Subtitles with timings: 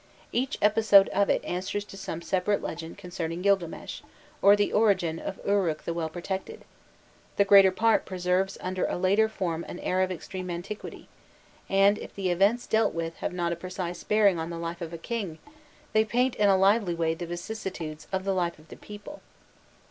[0.31, 4.01] Each episode of it answers to some separate legend concerning Gilgames,
[4.41, 6.63] or the origin of Uruk the well protected:
[7.37, 11.07] the greater part preserves under a later form an air of extreme antiquity,
[11.69, 14.91] and, if the events dealt with have not a precise bearing on the life of
[14.91, 15.37] a king,
[15.93, 19.21] they paint in a lively way the vicissitudes of the life of the people.